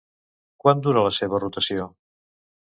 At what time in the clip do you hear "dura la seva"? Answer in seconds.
0.87-1.43